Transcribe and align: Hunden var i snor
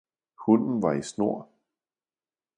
Hunden 0.37 0.81
var 0.83 0.91
i 0.93 1.01
snor 1.03 1.47